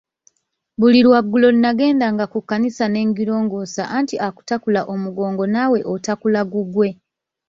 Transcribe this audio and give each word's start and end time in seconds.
Buli 0.79 0.99
lwaggulo 1.07 1.47
nagendanga 1.53 2.25
ku 2.33 2.39
kkanisa 2.41 2.85
ne 2.89 3.01
ngirongoosa 3.09 3.83
anti 3.97 4.15
akutakula 4.27 4.81
omugongo 4.93 5.43
naawe 5.53 5.79
otakula 5.93 6.41
gugwe. 6.51 6.89